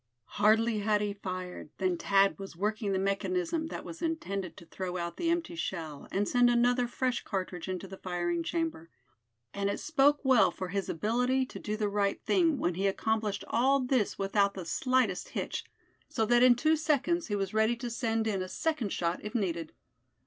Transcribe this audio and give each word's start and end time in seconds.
Hardly 0.41 0.79
had 0.79 1.01
he 1.01 1.13
fired 1.13 1.69
than 1.77 1.95
Thad 1.95 2.39
was 2.39 2.55
working 2.55 2.91
the 2.91 2.97
mechanism 2.97 3.67
that 3.67 3.85
was 3.85 4.01
intended 4.01 4.57
to 4.57 4.65
throw 4.65 4.97
out 4.97 5.15
the 5.17 5.29
empty 5.29 5.55
shell, 5.55 6.07
and 6.11 6.27
send 6.27 6.49
another 6.49 6.87
fresh 6.87 7.23
cartridge 7.23 7.67
into 7.69 7.87
the 7.87 7.99
firing 7.99 8.41
chamber; 8.41 8.89
and 9.53 9.69
it 9.69 9.79
spoke 9.79 10.19
well 10.25 10.49
for 10.49 10.69
his 10.69 10.89
ability 10.89 11.45
to 11.45 11.59
do 11.59 11.77
the 11.77 11.87
right 11.87 12.19
thing 12.23 12.57
when 12.57 12.73
he 12.73 12.87
accomplished 12.87 13.43
all 13.47 13.79
this 13.79 14.17
without 14.17 14.55
the 14.55 14.65
slightest 14.65 15.29
hitch; 15.29 15.65
so 16.09 16.25
that 16.25 16.41
in 16.41 16.55
two 16.55 16.75
seconds 16.75 17.27
he 17.27 17.35
was 17.35 17.53
ready 17.53 17.75
to 17.75 17.91
send 17.91 18.25
in 18.25 18.41
a 18.41 18.49
second 18.49 18.91
shot 18.91 19.19
if 19.21 19.35
needed. 19.35 19.71